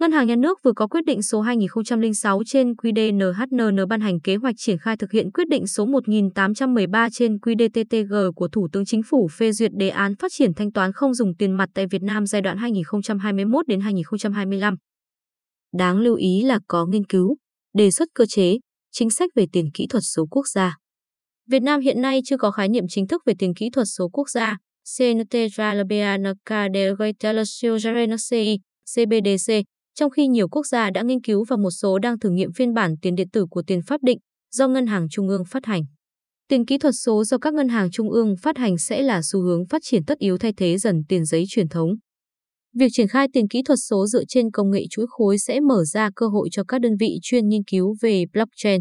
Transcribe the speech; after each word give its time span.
Ngân 0.00 0.12
hàng 0.12 0.26
Nhà 0.26 0.36
nước 0.36 0.58
vừa 0.62 0.72
có 0.72 0.86
quyết 0.86 1.04
định 1.04 1.22
số 1.22 1.40
2006 1.40 2.42
trên 2.46 2.72
QĐ-NHNN 2.72 3.86
ban 3.86 4.00
hành 4.00 4.20
kế 4.20 4.36
hoạch 4.36 4.54
triển 4.58 4.78
khai 4.78 4.96
thực 4.96 5.12
hiện 5.12 5.30
quyết 5.30 5.48
định 5.48 5.66
số 5.66 5.86
1813 5.86 7.08
trên 7.12 7.36
QĐ-TTG 7.36 8.32
của 8.32 8.48
Thủ 8.48 8.68
tướng 8.72 8.84
Chính 8.84 9.02
phủ 9.02 9.28
phê 9.38 9.52
duyệt 9.52 9.70
đề 9.74 9.88
án 9.88 10.16
phát 10.16 10.32
triển 10.34 10.54
thanh 10.54 10.72
toán 10.72 10.92
không 10.92 11.14
dùng 11.14 11.34
tiền 11.34 11.52
mặt 11.52 11.68
tại 11.74 11.86
Việt 11.90 12.02
Nam 12.02 12.26
giai 12.26 12.42
đoạn 12.42 12.56
2021 12.56 13.66
đến 13.68 13.80
2025. 13.80 14.76
Đáng 15.78 15.98
lưu 15.98 16.16
ý 16.16 16.42
là 16.42 16.58
có 16.68 16.86
nghiên 16.86 17.06
cứu, 17.06 17.36
đề 17.74 17.90
xuất 17.90 18.08
cơ 18.14 18.26
chế, 18.26 18.58
chính 18.92 19.10
sách 19.10 19.30
về 19.34 19.46
tiền 19.52 19.70
kỹ 19.74 19.86
thuật 19.90 20.02
số 20.06 20.26
quốc 20.30 20.46
gia. 20.48 20.76
Việt 21.50 21.62
Nam 21.62 21.80
hiện 21.80 22.00
nay 22.00 22.20
chưa 22.24 22.36
có 22.36 22.50
khái 22.50 22.68
niệm 22.68 22.84
chính 22.88 23.06
thức 23.06 23.22
về 23.26 23.34
tiền 23.38 23.54
kỹ 23.54 23.70
thuật 23.72 23.86
số 23.96 24.08
quốc 24.08 24.30
gia, 24.30 24.56
CBDC, 28.94 29.52
trong 29.98 30.10
khi 30.10 30.26
nhiều 30.26 30.48
quốc 30.48 30.66
gia 30.66 30.90
đã 30.90 31.02
nghiên 31.02 31.20
cứu 31.20 31.44
và 31.48 31.56
một 31.56 31.70
số 31.70 31.98
đang 31.98 32.18
thử 32.18 32.30
nghiệm 32.30 32.52
phiên 32.52 32.74
bản 32.74 32.94
tiền 33.02 33.14
điện 33.14 33.28
tử 33.32 33.46
của 33.50 33.62
tiền 33.66 33.82
pháp 33.82 34.02
định 34.02 34.18
do 34.52 34.68
ngân 34.68 34.86
hàng 34.86 35.06
trung 35.10 35.28
ương 35.28 35.44
phát 35.44 35.66
hành. 35.66 35.82
Tiền 36.48 36.66
kỹ 36.66 36.78
thuật 36.78 36.94
số 37.04 37.24
do 37.24 37.38
các 37.38 37.54
ngân 37.54 37.68
hàng 37.68 37.90
trung 37.90 38.10
ương 38.10 38.34
phát 38.42 38.58
hành 38.58 38.78
sẽ 38.78 39.02
là 39.02 39.20
xu 39.22 39.42
hướng 39.42 39.66
phát 39.66 39.82
triển 39.84 40.04
tất 40.04 40.18
yếu 40.18 40.38
thay 40.38 40.52
thế 40.56 40.78
dần 40.78 41.02
tiền 41.08 41.24
giấy 41.24 41.44
truyền 41.48 41.68
thống. 41.68 41.90
Việc 42.78 42.88
triển 42.92 43.08
khai 43.08 43.28
tiền 43.32 43.48
kỹ 43.48 43.62
thuật 43.62 43.78
số 43.88 44.06
dựa 44.06 44.24
trên 44.28 44.50
công 44.50 44.70
nghệ 44.70 44.84
chuỗi 44.90 45.06
khối 45.08 45.38
sẽ 45.38 45.60
mở 45.60 45.84
ra 45.84 46.10
cơ 46.16 46.28
hội 46.28 46.48
cho 46.52 46.64
các 46.68 46.80
đơn 46.80 46.92
vị 47.00 47.18
chuyên 47.22 47.48
nghiên 47.48 47.64
cứu 47.64 47.94
về 48.00 48.24
blockchain, 48.32 48.80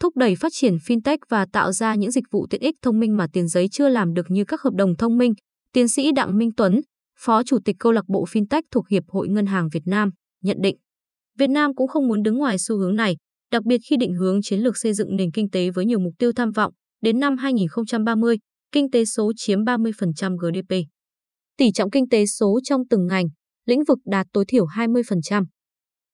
thúc 0.00 0.16
đẩy 0.16 0.36
phát 0.36 0.52
triển 0.52 0.76
fintech 0.76 1.18
và 1.28 1.46
tạo 1.52 1.72
ra 1.72 1.94
những 1.94 2.10
dịch 2.10 2.24
vụ 2.30 2.46
tiện 2.50 2.60
ích 2.60 2.74
thông 2.82 3.00
minh 3.00 3.16
mà 3.16 3.26
tiền 3.32 3.48
giấy 3.48 3.68
chưa 3.72 3.88
làm 3.88 4.14
được 4.14 4.26
như 4.28 4.44
các 4.44 4.60
hợp 4.62 4.74
đồng 4.74 4.96
thông 4.96 5.18
minh. 5.18 5.32
Tiến 5.72 5.88
sĩ 5.88 6.12
Đặng 6.12 6.38
Minh 6.38 6.50
Tuấn, 6.56 6.80
Phó 7.18 7.42
Chủ 7.42 7.58
tịch 7.64 7.76
câu 7.78 7.92
lạc 7.92 8.04
bộ 8.08 8.24
fintech 8.24 8.62
thuộc 8.70 8.88
Hiệp 8.88 9.02
hội 9.08 9.28
Ngân 9.28 9.46
hàng 9.46 9.68
Việt 9.72 9.86
Nam, 9.86 10.10
nhận 10.44 10.56
định 10.60 10.76
Việt 11.38 11.50
Nam 11.50 11.74
cũng 11.74 11.88
không 11.88 12.08
muốn 12.08 12.22
đứng 12.22 12.38
ngoài 12.38 12.56
xu 12.58 12.78
hướng 12.78 12.96
này, 12.96 13.16
đặc 13.50 13.64
biệt 13.64 13.78
khi 13.90 13.96
định 13.96 14.14
hướng 14.14 14.42
chiến 14.42 14.60
lược 14.60 14.76
xây 14.76 14.94
dựng 14.94 15.16
nền 15.16 15.30
kinh 15.30 15.50
tế 15.50 15.70
với 15.70 15.86
nhiều 15.86 15.98
mục 15.98 16.14
tiêu 16.18 16.32
tham 16.32 16.50
vọng. 16.50 16.72
Đến 17.02 17.20
năm 17.20 17.36
2030, 17.36 18.36
kinh 18.72 18.90
tế 18.90 19.04
số 19.04 19.32
chiếm 19.36 19.64
30% 19.64 20.36
GDP. 20.36 20.74
Tỷ 21.56 21.72
trọng 21.72 21.90
kinh 21.90 22.08
tế 22.08 22.26
số 22.26 22.60
trong 22.64 22.80
từng 22.90 23.06
ngành, 23.06 23.26
lĩnh 23.66 23.84
vực 23.88 23.98
đạt 24.04 24.26
tối 24.32 24.44
thiểu 24.48 24.66
20%. 24.66 25.44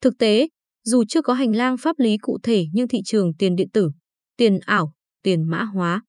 Thực 0.01 0.19
tế, 0.19 0.49
dù 0.85 1.05
chưa 1.09 1.23
có 1.23 1.33
hành 1.33 1.57
lang 1.57 1.77
pháp 1.77 1.99
lý 1.99 2.17
cụ 2.19 2.39
thể 2.43 2.65
nhưng 2.73 2.89
thị 2.89 2.99
trường 3.05 3.35
tiền 3.39 3.57
điện 3.57 3.69
tử, 3.73 3.91
tiền 4.37 4.59
ảo, 4.67 4.93
tiền 5.23 5.51
mã 5.51 5.65
hóa 5.65 6.03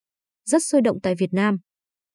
rất 0.45 0.63
sôi 0.63 0.81
động 0.81 0.97
tại 1.03 1.15
Việt 1.19 1.33
Nam. 1.33 1.57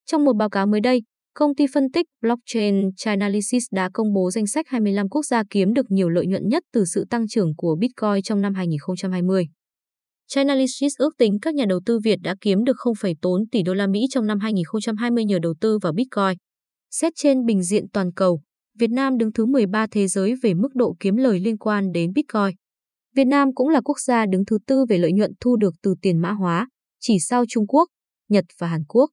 Trong 0.07 0.25
một 0.25 0.33
báo 0.33 0.51
cáo 0.51 0.67
mới 0.67 0.81
đây, 0.81 1.03
công 1.39 1.55
ty 1.55 1.65
phân 1.75 1.91
tích 1.91 2.06
blockchain 2.23 2.91
Chainalysis 2.97 3.65
đã 3.73 3.91
công 3.95 4.12
bố 4.12 4.31
danh 4.31 4.47
sách 4.47 4.69
25 4.69 5.09
quốc 5.09 5.23
gia 5.25 5.43
kiếm 5.51 5.73
được 5.75 5.87
nhiều 5.89 6.09
lợi 6.09 6.27
nhuận 6.27 6.48
nhất 6.48 6.62
từ 6.73 6.84
sự 6.84 7.05
tăng 7.11 7.28
trưởng 7.28 7.56
của 7.56 7.77
Bitcoin 7.81 8.23
trong 8.23 8.41
năm 8.41 8.55
2020. 8.55 9.45
Chainalysis 10.28 10.93
ước 10.98 11.11
tính 11.19 11.39
các 11.43 11.55
nhà 11.55 11.65
đầu 11.69 11.81
tư 11.87 11.98
Việt 12.05 12.19
đã 12.23 12.34
kiếm 12.41 12.65
được 12.65 12.77
0,4 12.77 13.45
tỷ 13.53 13.62
đô 13.62 13.75
la 13.75 13.87
Mỹ 13.87 14.01
trong 14.11 14.27
năm 14.27 14.41
2020 14.41 15.25
nhờ 15.25 15.39
đầu 15.43 15.55
tư 15.61 15.78
vào 15.83 15.93
Bitcoin. 15.93 16.39
Xét 16.91 17.12
trên 17.17 17.45
bình 17.45 17.62
diện 17.62 17.84
toàn 17.93 18.12
cầu, 18.12 18.41
Việt 18.78 18.91
Nam 18.91 19.19
đứng 19.19 19.33
thứ 19.33 19.47
13 19.47 19.87
thế 19.91 20.06
giới 20.09 20.34
về 20.43 20.55
mức 20.55 20.75
độ 20.75 20.97
kiếm 21.00 21.17
lời 21.17 21.41
liên 21.41 21.59
quan 21.59 21.93
đến 21.93 22.12
Bitcoin. 22.15 22.56
Việt 23.17 23.27
Nam 23.27 23.55
cũng 23.55 23.69
là 23.69 23.81
quốc 23.81 24.00
gia 24.00 24.27
đứng 24.27 24.45
thứ 24.45 24.59
tư 24.67 24.84
về 24.89 24.98
lợi 24.98 25.12
nhuận 25.12 25.31
thu 25.41 25.56
được 25.56 25.75
từ 25.83 25.95
tiền 26.03 26.19
mã 26.19 26.31
hóa, 26.31 26.69
chỉ 27.00 27.17
sau 27.21 27.45
Trung 27.48 27.67
Quốc, 27.67 27.89
Nhật 28.28 28.45
và 28.59 28.67
Hàn 28.67 28.84
Quốc. 28.89 29.11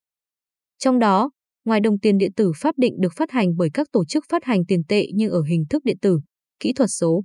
Trong 0.79 0.99
đó, 0.99 1.29
ngoài 1.65 1.79
đồng 1.79 1.99
tiền 1.99 2.17
điện 2.17 2.31
tử 2.35 2.51
pháp 2.55 2.77
định 2.77 2.93
được 2.99 3.13
phát 3.15 3.31
hành 3.31 3.55
bởi 3.57 3.69
các 3.73 3.87
tổ 3.91 4.05
chức 4.05 4.25
phát 4.29 4.43
hành 4.43 4.65
tiền 4.65 4.81
tệ 4.87 5.05
nhưng 5.13 5.31
ở 5.31 5.41
hình 5.41 5.65
thức 5.69 5.83
điện 5.83 5.97
tử, 6.01 6.19
kỹ 6.59 6.73
thuật 6.73 6.89
số, 6.99 7.23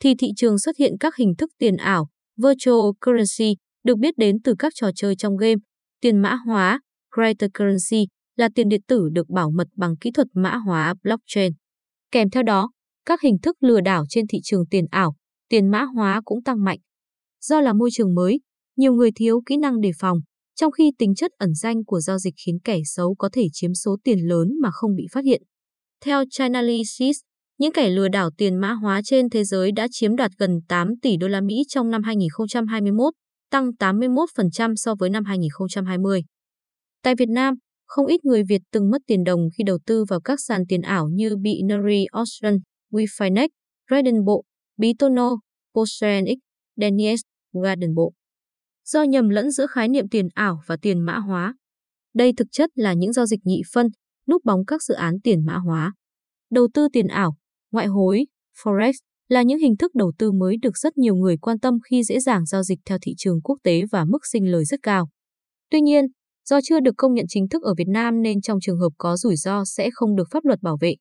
thì 0.00 0.14
thị 0.18 0.28
trường 0.36 0.58
xuất 0.58 0.76
hiện 0.76 0.92
các 1.00 1.16
hình 1.16 1.34
thức 1.38 1.50
tiền 1.58 1.76
ảo, 1.76 2.08
virtual 2.36 2.90
currency, 3.06 3.56
được 3.84 3.98
biết 3.98 4.18
đến 4.18 4.36
từ 4.44 4.54
các 4.58 4.72
trò 4.76 4.90
chơi 4.96 5.16
trong 5.16 5.36
game, 5.36 5.60
tiền 6.00 6.18
mã 6.18 6.34
hóa, 6.46 6.80
cryptocurrency 7.16 8.06
là 8.36 8.48
tiền 8.54 8.68
điện 8.68 8.80
tử 8.88 9.08
được 9.12 9.28
bảo 9.28 9.50
mật 9.50 9.68
bằng 9.76 9.96
kỹ 9.96 10.10
thuật 10.10 10.26
mã 10.34 10.56
hóa 10.56 10.94
blockchain. 11.02 11.52
Kèm 12.10 12.30
theo 12.30 12.42
đó, 12.42 12.70
các 13.06 13.20
hình 13.20 13.36
thức 13.42 13.56
lừa 13.60 13.80
đảo 13.80 14.04
trên 14.08 14.26
thị 14.26 14.38
trường 14.42 14.66
tiền 14.70 14.84
ảo, 14.90 15.14
tiền 15.48 15.70
mã 15.70 15.82
hóa 15.82 16.20
cũng 16.24 16.42
tăng 16.42 16.64
mạnh. 16.64 16.78
Do 17.40 17.60
là 17.60 17.72
môi 17.72 17.90
trường 17.92 18.14
mới, 18.14 18.40
nhiều 18.76 18.94
người 18.94 19.10
thiếu 19.14 19.42
kỹ 19.46 19.56
năng 19.56 19.80
đề 19.80 19.90
phòng, 19.98 20.18
trong 20.54 20.72
khi 20.72 20.92
tính 20.98 21.14
chất 21.14 21.30
ẩn 21.38 21.54
danh 21.54 21.84
của 21.84 22.00
giao 22.00 22.18
dịch 22.18 22.34
khiến 22.46 22.58
kẻ 22.64 22.78
xấu 22.84 23.14
có 23.18 23.28
thể 23.32 23.46
chiếm 23.52 23.74
số 23.74 23.96
tiền 24.04 24.18
lớn 24.28 24.48
mà 24.62 24.70
không 24.72 24.94
bị 24.96 25.06
phát 25.12 25.24
hiện. 25.24 25.42
Theo 26.04 26.24
Chainalysis, 26.30 27.16
những 27.58 27.72
kẻ 27.72 27.90
lừa 27.90 28.08
đảo 28.08 28.30
tiền 28.38 28.56
mã 28.56 28.72
hóa 28.72 29.00
trên 29.04 29.30
thế 29.30 29.44
giới 29.44 29.72
đã 29.72 29.88
chiếm 29.90 30.16
đoạt 30.16 30.30
gần 30.38 30.50
8 30.68 30.88
tỷ 31.02 31.16
đô 31.16 31.28
la 31.28 31.40
Mỹ 31.40 31.62
trong 31.68 31.90
năm 31.90 32.02
2021, 32.02 33.14
tăng 33.50 33.70
81% 33.78 34.74
so 34.76 34.94
với 34.98 35.10
năm 35.10 35.24
2020. 35.24 36.22
Tại 37.02 37.14
Việt 37.18 37.28
Nam, 37.28 37.54
không 37.86 38.06
ít 38.06 38.24
người 38.24 38.42
Việt 38.48 38.62
từng 38.72 38.90
mất 38.90 39.02
tiền 39.06 39.24
đồng 39.24 39.40
khi 39.58 39.64
đầu 39.66 39.78
tư 39.86 40.04
vào 40.08 40.20
các 40.20 40.40
sàn 40.40 40.62
tiền 40.68 40.82
ảo 40.82 41.08
như 41.08 41.36
Binary 41.36 42.04
Ocean, 42.04 42.58
WeFinex, 42.92 43.48
Reddenbo, 43.90 44.32
Bitono, 44.76 45.30
PostRenX, 45.74 46.36
Denies, 46.76 47.20
Gardenbo. 47.52 48.21
Do 48.84 49.02
nhầm 49.02 49.28
lẫn 49.28 49.50
giữa 49.50 49.66
khái 49.66 49.88
niệm 49.88 50.08
tiền 50.08 50.28
ảo 50.34 50.62
và 50.66 50.76
tiền 50.82 51.00
mã 51.00 51.18
hóa. 51.18 51.54
Đây 52.14 52.32
thực 52.36 52.48
chất 52.52 52.70
là 52.74 52.92
những 52.92 53.12
giao 53.12 53.26
dịch 53.26 53.40
nhị 53.44 53.62
phân, 53.72 53.86
núp 54.28 54.44
bóng 54.44 54.64
các 54.66 54.82
dự 54.82 54.94
án 54.94 55.20
tiền 55.24 55.46
mã 55.46 55.56
hóa. 55.56 55.92
Đầu 56.50 56.68
tư 56.74 56.88
tiền 56.92 57.06
ảo, 57.06 57.36
ngoại 57.72 57.86
hối, 57.86 58.26
Forex 58.62 58.92
là 59.28 59.42
những 59.42 59.58
hình 59.58 59.76
thức 59.76 59.94
đầu 59.94 60.12
tư 60.18 60.32
mới 60.32 60.56
được 60.62 60.78
rất 60.78 60.98
nhiều 60.98 61.14
người 61.14 61.36
quan 61.36 61.58
tâm 61.58 61.78
khi 61.90 62.04
dễ 62.04 62.20
dàng 62.20 62.46
giao 62.46 62.62
dịch 62.62 62.78
theo 62.84 62.98
thị 63.02 63.14
trường 63.16 63.42
quốc 63.42 63.58
tế 63.62 63.82
và 63.92 64.04
mức 64.04 64.26
sinh 64.26 64.50
lời 64.50 64.64
rất 64.64 64.80
cao. 64.82 65.08
Tuy 65.70 65.80
nhiên, 65.80 66.06
Do 66.44 66.60
chưa 66.64 66.80
được 66.80 66.94
công 66.96 67.14
nhận 67.14 67.26
chính 67.28 67.48
thức 67.48 67.62
ở 67.62 67.74
Việt 67.74 67.88
Nam 67.88 68.22
nên 68.22 68.40
trong 68.40 68.60
trường 68.60 68.78
hợp 68.78 68.90
có 68.98 69.16
rủi 69.16 69.36
ro 69.36 69.64
sẽ 69.64 69.90
không 69.92 70.16
được 70.16 70.28
pháp 70.30 70.44
luật 70.44 70.62
bảo 70.62 70.76
vệ. 70.80 70.94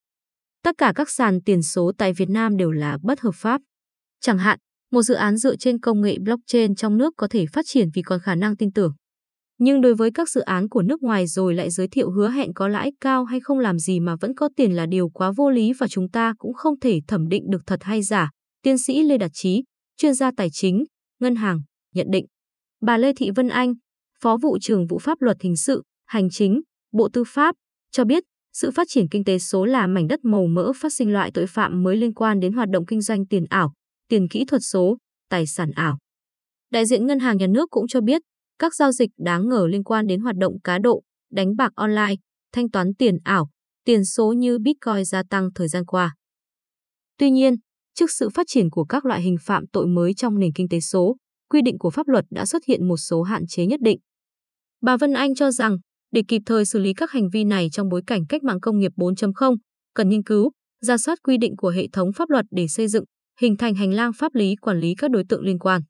Tất 0.63 0.75
cả 0.77 0.93
các 0.95 1.09
sàn 1.09 1.39
tiền 1.45 1.61
số 1.61 1.91
tại 1.97 2.13
Việt 2.13 2.29
Nam 2.29 2.57
đều 2.57 2.71
là 2.71 2.97
bất 3.03 3.19
hợp 3.19 3.35
pháp. 3.35 3.61
Chẳng 4.19 4.37
hạn, 4.37 4.59
một 4.91 5.01
dự 5.01 5.13
án 5.13 5.37
dựa 5.37 5.55
trên 5.55 5.79
công 5.79 6.01
nghệ 6.01 6.17
blockchain 6.19 6.75
trong 6.75 6.97
nước 6.97 7.13
có 7.17 7.27
thể 7.27 7.45
phát 7.53 7.65
triển 7.67 7.89
vì 7.93 8.01
còn 8.01 8.19
khả 8.19 8.35
năng 8.35 8.57
tin 8.57 8.71
tưởng. 8.71 8.93
Nhưng 9.57 9.81
đối 9.81 9.95
với 9.95 10.11
các 10.11 10.29
dự 10.29 10.41
án 10.41 10.69
của 10.69 10.81
nước 10.81 11.03
ngoài 11.03 11.27
rồi 11.27 11.55
lại 11.55 11.69
giới 11.69 11.87
thiệu 11.87 12.11
hứa 12.11 12.29
hẹn 12.29 12.53
có 12.53 12.67
lãi 12.67 12.91
cao 13.01 13.25
hay 13.25 13.39
không 13.39 13.59
làm 13.59 13.79
gì 13.79 13.99
mà 13.99 14.15
vẫn 14.21 14.35
có 14.35 14.49
tiền 14.55 14.75
là 14.75 14.85
điều 14.85 15.09
quá 15.09 15.31
vô 15.37 15.49
lý 15.49 15.73
và 15.79 15.87
chúng 15.87 16.09
ta 16.09 16.33
cũng 16.37 16.53
không 16.53 16.79
thể 16.79 16.99
thẩm 17.07 17.27
định 17.27 17.43
được 17.49 17.61
thật 17.65 17.83
hay 17.83 18.01
giả, 18.01 18.29
tiến 18.61 18.77
sĩ 18.77 19.03
Lê 19.03 19.17
Đạt 19.17 19.31
Trí, 19.33 19.63
chuyên 19.97 20.13
gia 20.13 20.31
tài 20.37 20.49
chính, 20.51 20.83
ngân 21.19 21.35
hàng, 21.35 21.61
nhận 21.95 22.07
định. 22.11 22.25
Bà 22.81 22.97
Lê 22.97 23.13
Thị 23.13 23.29
Vân 23.35 23.49
Anh, 23.49 23.73
Phó 24.21 24.37
vụ 24.41 24.57
trưởng 24.61 24.87
vụ 24.87 24.99
pháp 24.99 25.21
luật 25.21 25.37
hình 25.41 25.55
sự, 25.55 25.83
hành 26.05 26.29
chính, 26.29 26.61
Bộ 26.91 27.09
Tư 27.13 27.23
pháp, 27.27 27.55
cho 27.91 28.05
biết 28.05 28.23
sự 28.53 28.71
phát 28.71 28.87
triển 28.89 29.07
kinh 29.09 29.23
tế 29.23 29.39
số 29.39 29.65
là 29.65 29.87
mảnh 29.87 30.07
đất 30.07 30.25
màu 30.25 30.47
mỡ 30.47 30.71
phát 30.75 30.93
sinh 30.93 31.13
loại 31.13 31.31
tội 31.33 31.47
phạm 31.47 31.83
mới 31.83 31.97
liên 31.97 32.13
quan 32.13 32.39
đến 32.39 32.53
hoạt 32.53 32.69
động 32.69 32.85
kinh 32.85 33.01
doanh 33.01 33.25
tiền 33.25 33.45
ảo, 33.49 33.73
tiền 34.11 34.27
kỹ 34.27 34.45
thuật 34.45 34.61
số, 34.63 34.97
tài 35.29 35.47
sản 35.47 35.71
ảo. 35.75 35.97
Đại 36.71 36.85
diện 36.85 37.07
Ngân 37.07 37.19
hàng 37.19 37.37
Nhà 37.37 37.47
nước 37.47 37.69
cũng 37.69 37.87
cho 37.87 38.01
biết, 38.01 38.21
các 38.59 38.75
giao 38.75 38.91
dịch 38.91 39.09
đáng 39.17 39.49
ngờ 39.49 39.67
liên 39.69 39.83
quan 39.83 40.07
đến 40.07 40.21
hoạt 40.21 40.35
động 40.35 40.53
cá 40.63 40.79
độ, 40.79 41.01
đánh 41.31 41.55
bạc 41.55 41.71
online, 41.75 42.15
thanh 42.53 42.69
toán 42.69 42.93
tiền 42.93 43.17
ảo, 43.23 43.49
tiền 43.85 44.05
số 44.05 44.33
như 44.33 44.59
Bitcoin 44.59 45.05
gia 45.05 45.23
tăng 45.29 45.49
thời 45.55 45.67
gian 45.67 45.85
qua. 45.85 46.15
Tuy 47.17 47.31
nhiên, 47.31 47.55
trước 47.93 48.11
sự 48.11 48.29
phát 48.29 48.43
triển 48.47 48.69
của 48.69 48.85
các 48.85 49.05
loại 49.05 49.21
hình 49.21 49.35
phạm 49.41 49.67
tội 49.67 49.87
mới 49.87 50.13
trong 50.13 50.39
nền 50.39 50.53
kinh 50.55 50.69
tế 50.69 50.79
số, 50.79 51.15
quy 51.49 51.61
định 51.61 51.77
của 51.79 51.89
pháp 51.89 52.07
luật 52.07 52.25
đã 52.29 52.45
xuất 52.45 52.65
hiện 52.67 52.87
một 52.87 52.97
số 52.97 53.21
hạn 53.21 53.47
chế 53.47 53.65
nhất 53.65 53.79
định. 53.83 53.99
Bà 54.81 54.97
Vân 54.97 55.13
Anh 55.13 55.35
cho 55.35 55.51
rằng, 55.51 55.77
để 56.11 56.21
kịp 56.27 56.41
thời 56.45 56.65
xử 56.65 56.79
lý 56.79 56.93
các 56.93 57.11
hành 57.11 57.29
vi 57.29 57.43
này 57.43 57.69
trong 57.71 57.89
bối 57.89 58.01
cảnh 58.07 58.21
cách 58.29 58.43
mạng 58.43 58.59
công 58.61 58.79
nghiệp 58.79 58.91
4.0, 58.95 59.55
cần 59.93 60.09
nghiên 60.09 60.23
cứu, 60.23 60.51
ra 60.81 60.97
soát 60.97 61.19
quy 61.23 61.37
định 61.37 61.55
của 61.57 61.69
hệ 61.69 61.87
thống 61.93 62.13
pháp 62.13 62.29
luật 62.29 62.45
để 62.51 62.67
xây 62.67 62.87
dựng, 62.87 63.03
hình 63.41 63.57
thành 63.57 63.75
hành 63.75 63.93
lang 63.93 64.11
pháp 64.13 64.35
lý 64.35 64.55
quản 64.55 64.79
lý 64.79 64.95
các 64.97 65.11
đối 65.11 65.23
tượng 65.29 65.41
liên 65.41 65.59
quan. 65.59 65.81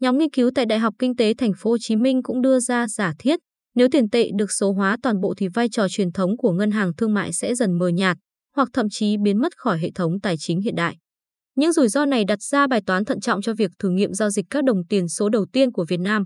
Nhóm 0.00 0.18
nghiên 0.18 0.30
cứu 0.30 0.50
tại 0.54 0.66
Đại 0.66 0.78
học 0.78 0.94
Kinh 0.98 1.16
tế 1.16 1.34
Thành 1.34 1.52
phố 1.58 1.70
Hồ 1.70 1.76
Chí 1.80 1.96
Minh 1.96 2.22
cũng 2.22 2.42
đưa 2.42 2.60
ra 2.60 2.88
giả 2.88 3.12
thiết, 3.18 3.38
nếu 3.74 3.88
tiền 3.92 4.10
tệ 4.10 4.30
được 4.38 4.52
số 4.52 4.72
hóa 4.72 4.96
toàn 5.02 5.20
bộ 5.20 5.34
thì 5.36 5.48
vai 5.48 5.68
trò 5.68 5.88
truyền 5.88 6.12
thống 6.12 6.36
của 6.36 6.52
ngân 6.52 6.70
hàng 6.70 6.92
thương 6.96 7.14
mại 7.14 7.32
sẽ 7.32 7.54
dần 7.54 7.78
mờ 7.78 7.88
nhạt, 7.88 8.16
hoặc 8.56 8.68
thậm 8.72 8.86
chí 8.90 9.16
biến 9.22 9.38
mất 9.38 9.56
khỏi 9.56 9.78
hệ 9.78 9.90
thống 9.94 10.20
tài 10.20 10.36
chính 10.38 10.60
hiện 10.60 10.74
đại. 10.74 10.96
Những 11.56 11.72
rủi 11.72 11.88
ro 11.88 12.04
này 12.04 12.24
đặt 12.24 12.42
ra 12.42 12.66
bài 12.66 12.80
toán 12.86 13.04
thận 13.04 13.20
trọng 13.20 13.42
cho 13.42 13.54
việc 13.54 13.70
thử 13.78 13.90
nghiệm 13.90 14.12
giao 14.12 14.30
dịch 14.30 14.46
các 14.50 14.64
đồng 14.64 14.86
tiền 14.88 15.08
số 15.08 15.28
đầu 15.28 15.46
tiên 15.52 15.72
của 15.72 15.84
Việt 15.88 16.00
Nam. 16.00 16.24